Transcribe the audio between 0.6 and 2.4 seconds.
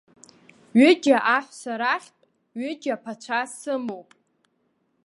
Ҩыџьа аҳәса рахьтә